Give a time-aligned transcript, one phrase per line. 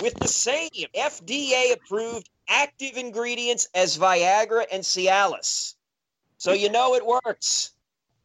[0.00, 5.74] with the same FDA approved active ingredients as Viagra and Cialis.
[6.38, 7.72] So you know it works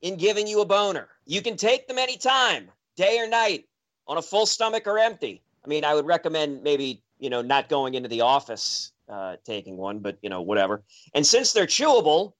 [0.01, 1.09] in giving you a boner.
[1.25, 3.65] You can take them anytime, day or night,
[4.07, 5.41] on a full stomach or empty.
[5.63, 9.77] I mean, I would recommend maybe, you know, not going into the office uh, taking
[9.77, 10.83] one, but, you know, whatever.
[11.13, 12.33] And since they're chewable,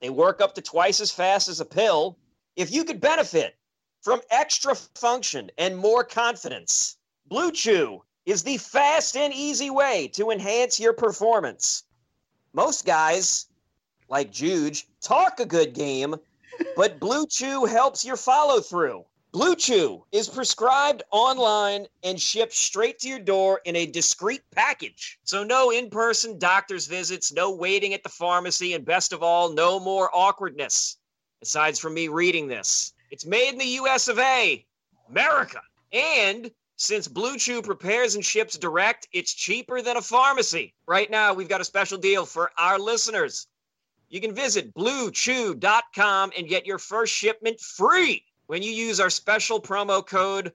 [0.00, 2.18] they work up to twice as fast as a pill.
[2.56, 3.56] If you could benefit
[4.02, 10.30] from extra function and more confidence, Blue Chew is the fast and easy way to
[10.30, 11.84] enhance your performance.
[12.52, 13.46] Most guys,
[14.10, 16.14] like Juge, talk a good game,
[16.76, 19.06] but Blue Chew helps your follow through.
[19.32, 25.18] Blue Chew is prescribed online and shipped straight to your door in a discreet package.
[25.24, 29.54] So, no in person doctor's visits, no waiting at the pharmacy, and best of all,
[29.54, 30.98] no more awkwardness.
[31.40, 34.66] Aside from me reading this, it's made in the US of A,
[35.08, 35.62] America.
[35.92, 40.74] And since Blue Chew prepares and ships direct, it's cheaper than a pharmacy.
[40.86, 43.48] Right now, we've got a special deal for our listeners.
[44.08, 49.60] You can visit bluechew.com and get your first shipment free when you use our special
[49.60, 50.52] promo code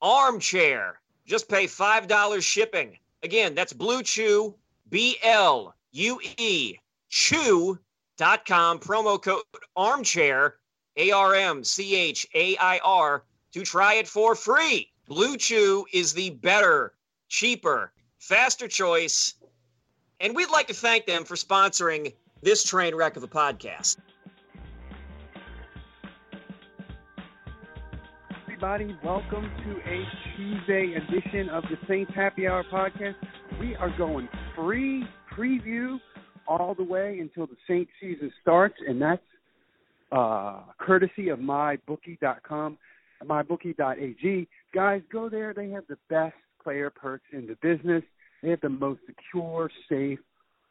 [0.00, 0.98] armchair.
[1.26, 2.98] Just pay $5 shipping.
[3.22, 4.54] Again, that's Blue Chew,
[4.88, 6.76] B L U E,
[7.10, 9.42] chew.com, promo code
[9.76, 10.56] armchair,
[10.96, 14.90] A R M C H A I R, to try it for free.
[15.08, 16.92] Blue Chew is the better,
[17.28, 19.34] cheaper, faster choice.
[20.20, 23.98] And we'd like to thank them for sponsoring this train wreck of a podcast.
[28.56, 28.96] everybody.
[29.04, 30.02] Welcome to a
[30.34, 33.14] Tuesday edition of the Saints Happy Hour podcast.
[33.60, 36.00] We are going free preview
[36.48, 39.22] all the way until the Saints season starts, and that's
[40.10, 42.78] uh, courtesy of mybookie.com,
[43.24, 44.48] mybookie.ag.
[44.74, 45.54] Guys, go there.
[45.54, 48.02] They have the best player perks in the business.
[48.42, 50.18] They have the most secure, safe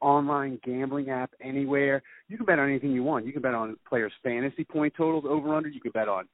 [0.02, 2.04] online gambling app anywhere.
[2.28, 3.26] You can bet on anything you want.
[3.26, 5.70] You can bet on players' fantasy point totals over under.
[5.70, 6.26] You can bet on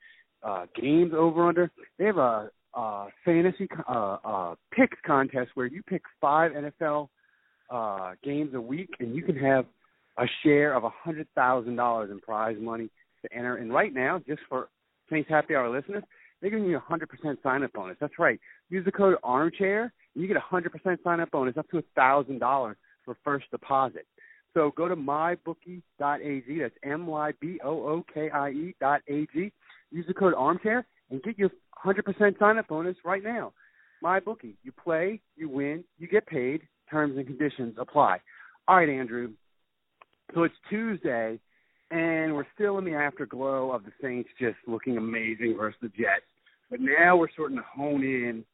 [0.44, 1.72] uh, games over under.
[1.98, 7.10] They have a, a fantasy uh, uh, picks contest where you pick five NFL
[7.70, 9.66] uh, games a week, and you can have
[10.18, 12.90] a share of a hundred thousand dollars in prize money
[13.24, 13.56] to enter.
[13.58, 14.70] And right now, just for
[15.12, 16.04] Saints Happy Hour listeners,
[16.40, 17.98] they're giving you a hundred percent sign up bonus.
[18.00, 18.40] That's right.
[18.70, 21.78] Use the code Armchair, and you get a hundred percent sign up bonus up to
[21.78, 24.08] a thousand dollars for first deposit.
[24.54, 26.60] So go to mybookie.ag.
[26.60, 29.52] That's m y b o o k i dot a g
[29.92, 31.52] Use the code armchair and get your
[31.86, 33.54] 100% sign up bonus right now.
[34.02, 34.56] My bookie.
[34.64, 36.62] You play, you win, you get paid.
[36.90, 38.20] Terms and conditions apply.
[38.68, 39.32] All right, Andrew.
[40.34, 41.40] So it's Tuesday,
[41.92, 46.26] and we're still in the afterglow of the Saints just looking amazing versus the Jets.
[46.70, 48.46] But now we're starting to hone in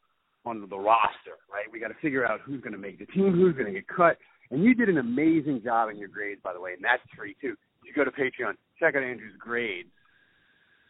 [0.43, 1.71] on the roster, right?
[1.71, 3.87] We got to figure out who's going to make the team, who's going to get
[3.87, 4.17] cut.
[4.49, 7.35] And you did an amazing job in your grades, by the way, and that's free
[7.39, 7.55] too.
[7.85, 9.89] You go to Patreon, check out Andrew's grades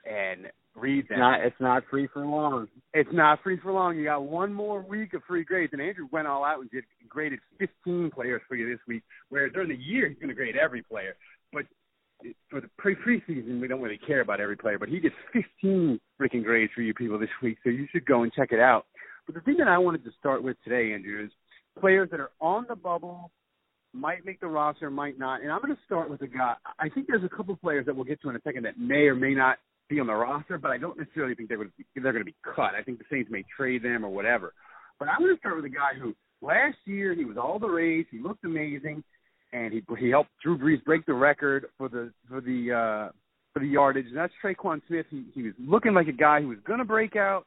[0.09, 1.17] and read them.
[1.17, 2.67] It's not, it's not free for long.
[2.93, 3.97] It's not free for long.
[3.97, 6.83] You got one more week of free grades, and Andrew went all out and did
[7.09, 9.03] graded 15 players for you this week.
[9.29, 11.15] Where during the year he's going to grade every player,
[12.57, 14.79] for the pre preseason we don't really care about every player.
[14.79, 18.23] But he did 15 freaking grades for you people this week, so you should go
[18.23, 18.85] and check it out.
[19.27, 21.31] But the thing that I wanted to start with today, Andrew, is
[21.79, 23.31] players that are on the bubble
[23.93, 25.41] might make the roster, might not.
[25.41, 26.55] And I'm going to start with a guy.
[26.79, 29.05] I think there's a couple players that we'll get to in a second that may
[29.05, 29.57] or may not
[29.87, 32.31] be on the roster, but I don't necessarily think going to be, they're going to
[32.31, 32.73] be cut.
[32.73, 34.53] I think the Saints may trade them or whatever.
[34.99, 37.67] But I'm going to start with a guy who last year he was all the
[37.67, 38.07] rage.
[38.09, 39.03] He looked amazing,
[39.53, 43.11] and he he helped Drew Brees break the record for the for the uh,
[43.53, 44.07] for the yardage.
[44.07, 45.05] And that's Tre'Quan Smith.
[45.09, 47.45] He he was looking like a guy who was going to break out,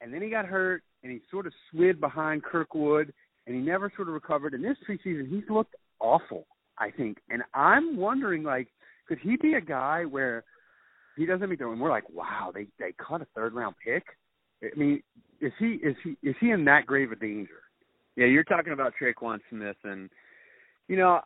[0.00, 3.12] and then he got hurt, and he sort of slid behind Kirkwood,
[3.46, 4.54] and he never sort of recovered.
[4.54, 6.46] And this preseason, he's looked awful.
[6.78, 8.68] I think, and I'm wondering like,
[9.08, 10.44] could he be a guy where
[11.16, 14.04] he doesn't make the and we're like, wow, they they cut a third round pick.
[14.62, 15.02] I mean,
[15.40, 17.62] is he is he is he in that grave of danger?
[18.16, 20.08] Yeah, you're talking about Tre'Quan Smith, and
[20.88, 21.20] you know,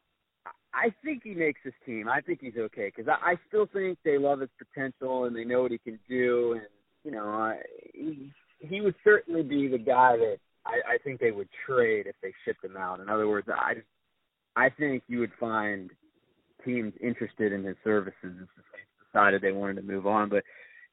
[0.74, 2.08] I think he makes this team.
[2.08, 5.44] I think he's okay because I, I still think they love his potential and they
[5.44, 6.66] know what he can do, and
[7.04, 7.58] you know, I,
[7.94, 12.14] he he would certainly be the guy that I, I think they would trade if
[12.22, 13.00] they shipped him out.
[13.00, 13.86] In other words, I just
[14.56, 15.90] I think you would find
[16.64, 20.28] teams interested in his services if the Saints decided they wanted to move on.
[20.28, 20.44] But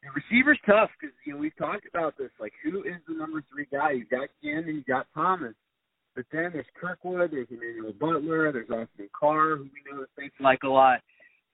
[0.04, 2.32] the receiver's tough because you know we've talked about this.
[2.40, 3.92] Like, who is the number three guy?
[3.92, 5.54] You've got Gannon, you've got Thomas,
[6.20, 10.36] but then there's Kirkwood, there's Emmanuel Butler, there's Austin Carr, who we know the Saints
[10.42, 11.00] like a lot.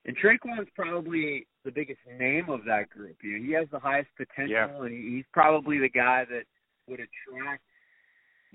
[0.05, 3.17] And Tre'Quan's probably the biggest name of that group.
[3.21, 4.83] You know, he has the highest potential, yeah.
[4.83, 6.45] and he's probably the guy that
[6.87, 7.61] would attract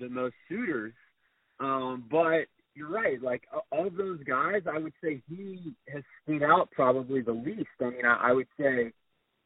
[0.01, 0.91] the most suitors.
[1.61, 3.21] Um, but you're right.
[3.21, 7.69] Like of those guys, I would say he has stood out probably the least.
[7.79, 8.91] I mean, I, I would say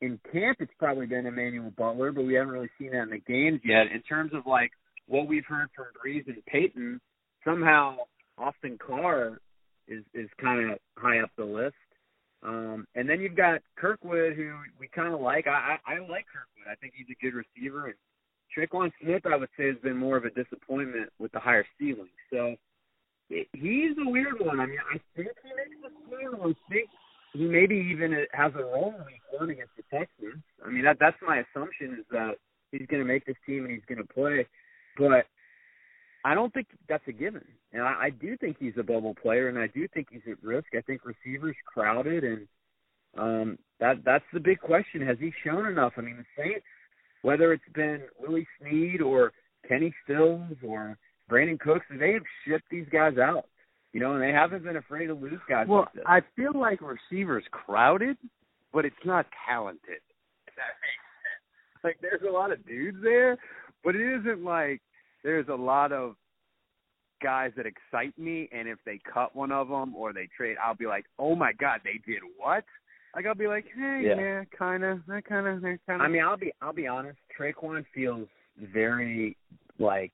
[0.02, 3.20] in camp it's probably been Emmanuel Butler, but we haven't really seen that in the
[3.20, 3.94] games yet.
[3.94, 4.72] In terms of like
[5.08, 7.00] what we've heard from Brees and Payton,
[7.44, 7.98] somehow
[8.38, 9.40] Austin Carr
[9.88, 11.76] is is kind of high up the list.
[12.44, 15.48] Um, and then you've got Kirkwood, who we kind of like.
[15.48, 16.72] I, I I like Kirkwood.
[16.72, 17.88] I think he's a good receiver.
[17.88, 17.96] And
[18.56, 22.10] Tre'Quan Smith, I would say, has been more of a disappointment with the higher ceiling.
[22.32, 22.56] So
[23.30, 24.60] he's a weird one.
[24.60, 26.36] I mean, I think he makes the team.
[26.42, 26.90] I think
[27.34, 30.44] he maybe even has a role in week one against the Texans.
[30.66, 32.36] I mean, that that's my assumption is that
[32.72, 34.48] he's going to make this team and he's going to play.
[36.56, 37.44] Think that's a given.
[37.74, 40.42] And I, I do think he's a bubble player, and I do think he's at
[40.42, 40.68] risk.
[40.74, 42.48] I think receivers crowded, and
[43.18, 45.06] um, that that's the big question.
[45.06, 45.92] Has he shown enough?
[45.98, 46.66] I mean, the Saints,
[47.24, 49.34] whether it's been Willie Snead or
[49.68, 50.98] Kenny Stills or
[51.30, 53.46] Brandin Cooks, they have shipped these guys out.
[53.92, 55.68] You know, and they haven't been afraid to lose guys.
[55.68, 56.04] Well, like this.
[56.08, 58.18] I feel like receivers crowded,
[58.72, 60.00] but it's not talented.
[60.56, 61.84] that makes sense.
[61.84, 63.38] Like there's a lot of dudes there,
[63.84, 64.82] but it isn't like
[65.22, 66.16] there's a lot of
[67.22, 68.50] guys that excite me.
[68.52, 71.54] And if they cut one of them or they trade, I'll be like, oh my
[71.54, 72.64] god, they did what?
[73.16, 74.20] Like I'll be like, hey, Yeah.
[74.20, 76.02] yeah, kind of, that kind of, kind of.
[76.02, 77.18] I mean, I'll be I'll be honest.
[77.40, 78.28] Tre'Quan feels
[78.74, 79.38] very
[79.80, 80.14] like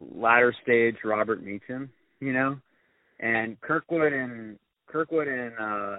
[0.00, 1.90] latter stage Robert Meacham,
[2.20, 2.56] you know,
[3.20, 5.98] and Kirkwood and Kirkwood and uh,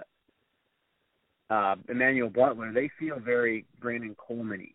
[1.53, 2.71] uh, Emmanuel Butler.
[2.73, 4.71] They feel very Brandon Coleman-y.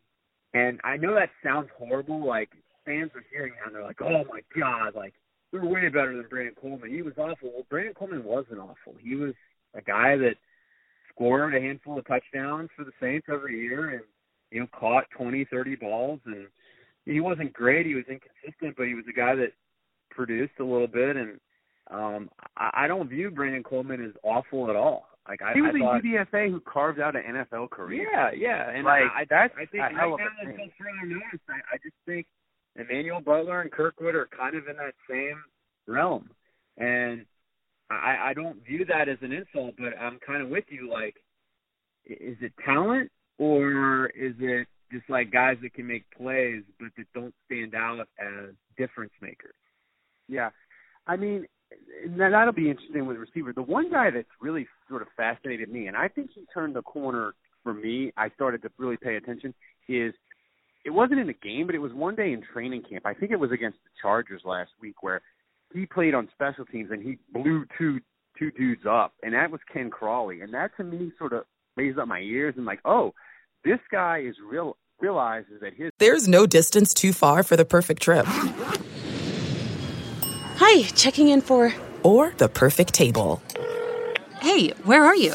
[0.53, 2.27] and I know that sounds horrible.
[2.27, 2.51] Like
[2.85, 5.15] fans are hearing that and they're like, oh my god, like
[5.53, 6.91] we were way better than Brandon Coleman.
[6.91, 7.51] He was awful.
[7.53, 8.95] Well, Brandon Coleman wasn't awful.
[9.01, 9.35] He was
[9.75, 10.35] a guy that
[11.13, 14.03] scored a handful of touchdowns for the Saints every year and
[14.51, 16.47] you know caught twenty, thirty balls and
[17.07, 19.53] he wasn't great, he was inconsistent, but he was a guy that
[20.11, 21.41] produced a little bit and
[21.91, 25.07] um I, I don't view Brandon Coleman as awful at all.
[25.29, 28.09] Like I, he was I thought, a UDFA who carved out an NFL career.
[28.11, 30.73] Yeah, yeah, and Like, I, that's I think a right of now a until thing.
[30.79, 32.27] further notice, I, I just think
[32.81, 35.43] Emmanuel Butler and Kirkwood are kind of in that same
[35.87, 36.31] realm,
[36.79, 37.25] and
[37.91, 40.89] I, I don't view that as an insult, but I'm kind of with you.
[40.91, 41.17] Like,
[42.07, 47.07] is it talent or is it just like guys that can make plays but that
[47.15, 49.55] don't stand out as difference makers?
[50.29, 50.51] Yeah.
[51.07, 51.47] I mean,
[52.17, 53.53] that'll be interesting with the receiver.
[53.53, 56.83] The one guy that's really sort of fascinated me, and I think he turned the
[56.83, 58.13] corner for me.
[58.17, 59.55] I started to really pay attention.
[59.89, 60.15] Is
[60.85, 63.07] it wasn't in the game, but it was one day in training camp.
[63.07, 65.23] I think it was against the Chargers last week where
[65.73, 68.01] he played on special teams and he blew two
[68.39, 71.45] two dudes up, and that was Ken Crawley, and that to me sort of
[71.77, 73.13] raised up my ears and like, oh,
[73.65, 78.03] this guy is real realizes that his There's no distance too far for the perfect
[78.03, 78.27] trip.
[80.57, 81.73] Hi, checking in for.
[82.03, 83.43] Or the perfect table.
[84.41, 85.35] Hey, where are you?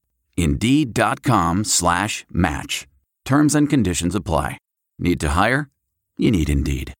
[0.41, 2.87] Indeed.com slash match.
[3.25, 4.57] Terms and conditions apply.
[4.97, 5.69] Need to hire?
[6.17, 6.93] You need Indeed.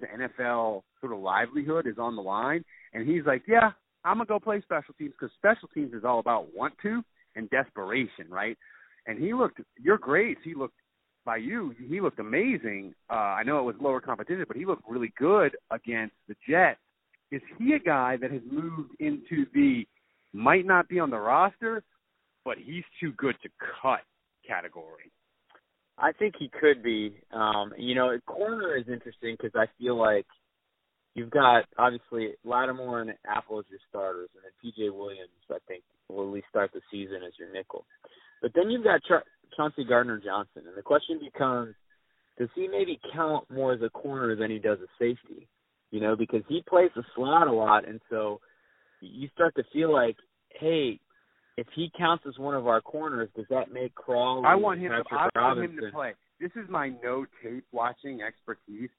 [0.00, 3.72] the NFL sort of livelihood is on the line, and he's like, "Yeah,
[4.04, 7.02] I'm gonna go play special teams because special teams is all about want to
[7.34, 8.56] and desperation, right?"
[9.06, 10.40] And he looked your grades.
[10.44, 10.80] He looked
[11.24, 12.94] by you, he looked amazing.
[13.10, 16.80] Uh, I know it was lower competition, but he looked really good against the Jets.
[17.30, 19.86] Is he a guy that has moved into the
[20.32, 21.82] might not be on the roster,
[22.44, 23.48] but he's too good to
[23.82, 24.00] cut
[24.46, 25.12] category?
[25.98, 27.14] I think he could be.
[27.32, 30.26] Um, you know, corner is interesting because I feel like
[31.14, 35.30] you've got obviously Lattimore and Apple as your starters, and then PJ Williams.
[35.50, 37.84] I think will at least start the season as your nickel.
[38.40, 39.24] But then you've got Char-
[39.56, 41.74] Chauncey Gardner Johnson, and the question becomes:
[42.38, 45.48] Does he maybe count more as a corner than he does a safety?
[45.90, 48.40] You know, because he plays the slot a lot, and so
[49.00, 50.16] you start to feel like,
[50.50, 51.00] hey,
[51.56, 54.46] if he counts as one of our corners, does that make Crawley?
[54.46, 54.92] I want him.
[54.92, 56.12] To, I want him to play.
[56.40, 58.90] This is my no tape watching expertise.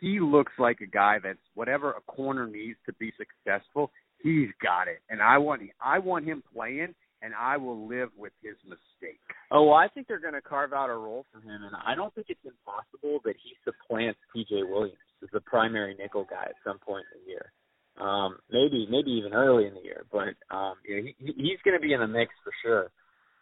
[0.00, 3.92] He looks like a guy that's whatever a corner needs to be successful.
[4.22, 8.32] He's got it, and I want I want him playing, and I will live with
[8.42, 9.20] his mistake.
[9.50, 11.94] Oh, well, I think they're going to carve out a role for him, and I
[11.94, 14.62] don't think it's impossible that he supplants P.J.
[14.64, 17.52] Williams as the primary nickel guy at some point in the year.
[18.00, 21.78] Um, maybe, maybe even early in the year, but um, you know, he, he's going
[21.78, 22.90] to be in the mix for sure.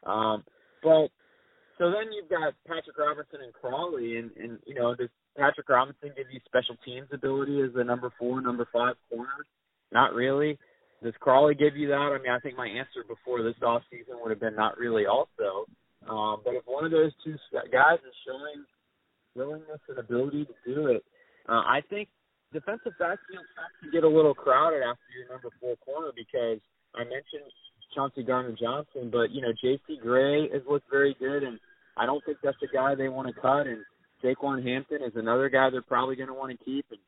[0.04, 0.42] Um,
[0.82, 1.08] but
[1.78, 6.10] so then you've got Patrick Robinson and Crawley, and and you know, does Patrick Robinson
[6.16, 9.46] give you special teams ability as a number four, number five corner?
[9.92, 10.58] Not really.
[11.02, 12.10] Does Crawley give you that?
[12.10, 15.06] I mean, I think my answer before this off season would have been not really
[15.06, 15.70] also.
[16.08, 17.36] Um, but if one of those two
[17.72, 18.64] guys is showing
[19.34, 21.04] willingness and ability to do it,
[21.48, 22.08] uh, I think
[22.52, 26.58] defensive backfield starts to get a little crowded after your number four corner because
[26.94, 27.48] I mentioned
[27.94, 30.00] Chauncey Gardner Johnson, but you know J.T.
[30.02, 31.58] Gray has looked very good, and
[31.96, 33.66] I don't think that's the guy they want to cut.
[33.66, 33.84] And
[34.22, 36.86] Saquan Hampton is another guy they're probably going to want to keep.
[36.90, 37.00] And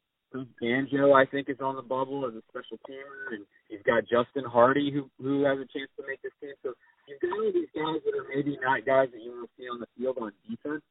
[0.61, 4.44] Banjo, I think, is on the bubble as a special teamer, and you've got Justin
[4.44, 6.54] Hardee who who has a chance to make this team.
[6.62, 6.73] So
[7.09, 9.68] you've got all these guys that are maybe not guys that you want to see
[9.68, 10.82] on the field on defense,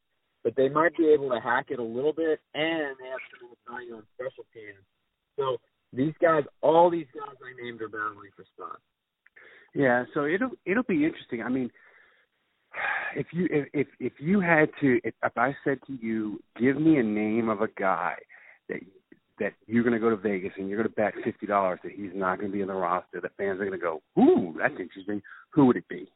[0.44, 3.50] but they might be able to hack it a little bit, and they have some
[3.68, 4.84] value on special teams.
[5.38, 5.58] So
[5.94, 8.82] these guys, all these guys I named are battling for spots.
[9.76, 11.44] Yeah, so it'll it'll be interesting.
[11.44, 11.70] I mean,
[13.16, 16.98] if you if if, you had to if, if I said to you, give me
[16.98, 18.16] a name of a guy
[18.68, 18.80] that
[19.40, 21.92] that you're going to go to Vegas and you're going to bet fifty dollars that
[21.92, 24.56] he's not going to be in the roster, the fans are going to go, "Ooh,
[24.58, 26.12] that's interesting." Who would it be?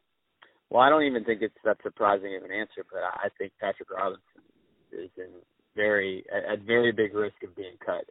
[0.74, 3.94] Well, I don't even think it's that surprising of an answer, but I think Patrick
[3.94, 4.42] Robinson
[4.90, 5.30] is in
[5.78, 8.02] very at very big risk of being cut.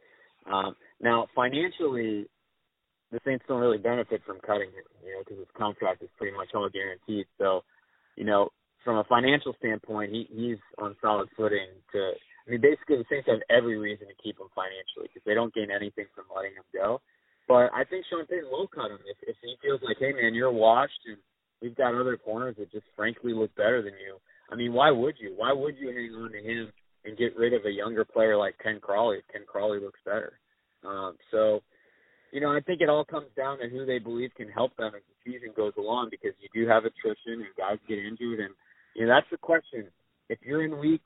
[0.48, 2.24] Um, now, financially,
[3.12, 6.34] the Saints don't really benefit from cutting him, you know, because his contract is pretty
[6.34, 7.26] much all guaranteed.
[7.36, 7.68] So,
[8.16, 8.48] you know,
[8.82, 12.16] from a financial standpoint, he he's on solid footing to.
[12.16, 15.52] I mean, basically, the Saints have every reason to keep him financially because they don't
[15.52, 17.04] gain anything from letting him go.
[17.44, 20.32] But I think Sean Payton will cut him if if he feels like, hey man,
[20.32, 21.20] you're washed and
[21.62, 24.16] we've got other corners that just frankly look better than you.
[24.50, 25.32] I mean, why would you?
[25.36, 26.72] Why would you hang on to him
[27.04, 30.38] and get rid of a younger player like Ken Crawley Ken Crawley looks better?
[30.84, 31.60] Um, so,
[32.32, 34.92] you know, I think it all comes down to who they believe can help them
[34.94, 38.54] as the season goes along because you do have attrition and guys get injured and
[38.94, 39.86] you know, that's the question.
[40.28, 41.02] If you're in week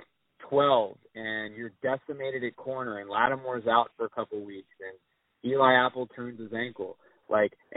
[0.49, 5.75] twelve and you're decimated at corner and Lattimore's out for a couple weeks and Eli
[5.75, 6.97] Apple turns his ankle,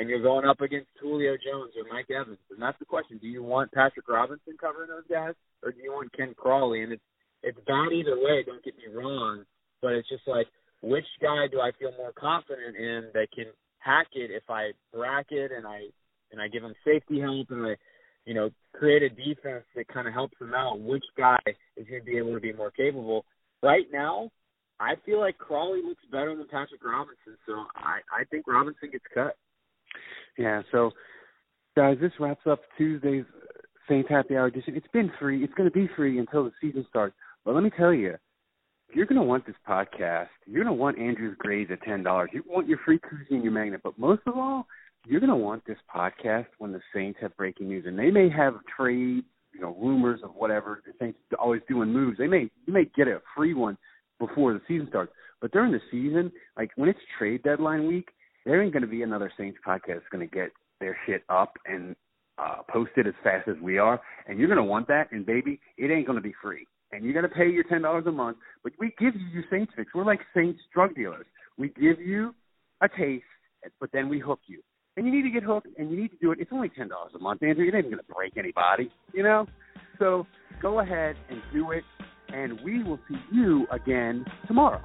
[0.01, 3.19] and you're going up against Julio Jones or Mike Evans, and that's the question.
[3.21, 6.81] Do you want Patrick Robinson covering those guys or do you want Ken Crawley?
[6.81, 7.03] And it's
[7.43, 9.45] it's bad either way, don't get me wrong,
[9.79, 10.47] but it's just like
[10.81, 13.45] which guy do I feel more confident in that can
[13.77, 15.81] hack it if I bracket and I
[16.31, 17.75] and I give him safety help and I
[18.25, 20.79] you know create a defense that kind of helps him out.
[20.79, 21.37] Which guy
[21.77, 23.23] is going to be able to be more capable?
[23.61, 24.31] Right now,
[24.79, 29.05] I feel like Crawley looks better than Patrick Robinson, so I I think Robinson gets
[29.13, 29.37] cut.
[30.37, 30.61] Yeah.
[30.71, 30.91] So,
[31.75, 33.25] guys, this wraps up Tuesday's
[33.89, 34.75] Saints Happy Hour edition.
[34.75, 35.43] It's been free.
[35.43, 37.15] It's going to be free until the season starts.
[37.43, 38.15] But let me tell you,
[38.93, 40.27] you're going to want this podcast.
[40.45, 42.29] You're going to want Andrew's grades at ten dollars.
[42.33, 43.81] You want your free koozie and your magnet.
[43.83, 44.67] But most of all,
[45.05, 48.29] you're going to want this podcast when the Saints have breaking news, and they may
[48.29, 50.81] have trades, you know, rumors of whatever.
[50.85, 52.17] The Saints always doing moves.
[52.17, 53.77] They may you may get a free one
[54.19, 55.11] before the season starts.
[55.41, 58.09] But during the season, like when it's trade deadline week,
[58.45, 61.53] there ain't going to be another Saints podcast that's going to get their shit up
[61.65, 61.95] and
[62.37, 64.01] uh, posted as fast as we are.
[64.27, 65.11] And you're going to want that.
[65.11, 66.65] And baby, it ain't going to be free.
[66.91, 68.37] And you're going to pay your ten dollars a month.
[68.63, 69.93] But we give you your Saints fix.
[69.93, 71.25] We're like Saints drug dealers.
[71.57, 72.33] We give you
[72.81, 73.23] a taste,
[73.79, 74.61] but then we hook you.
[74.97, 76.39] And you need to get hooked, and you need to do it.
[76.41, 77.65] It's only ten dollars a month, Andrew.
[77.65, 79.45] It ain't going to break anybody, you know.
[79.99, 80.27] So
[80.61, 81.83] go ahead and do it,
[82.33, 84.81] and we will see you again tomorrow.